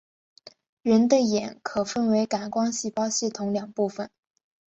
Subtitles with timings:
[0.81, 4.09] 人的眼可分为感光细胞系统两部分。